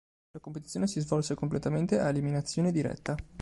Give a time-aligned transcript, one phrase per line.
[0.31, 3.15] La competizione si svolse completamente a eliminazione diretta.